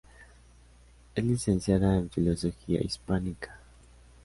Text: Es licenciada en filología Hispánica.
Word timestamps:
Es 1.13 1.23
licenciada 1.23 1.95
en 1.95 2.09
filología 2.09 2.81
Hispánica. 2.81 3.59